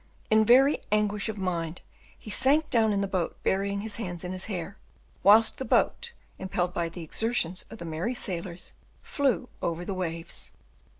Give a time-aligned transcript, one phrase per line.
[0.31, 1.79] In very anguish of mind,
[2.17, 4.79] he sank down in the boat, burying his hands in his hair,
[5.21, 10.49] whilst the boat, impelled by the exertions of the merry sailors, flew over the waves.